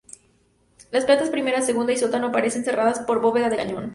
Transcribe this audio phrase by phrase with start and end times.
[0.89, 3.89] Las plantas primera, segunda y sótano aparecen cerradas por bóveda de cañón.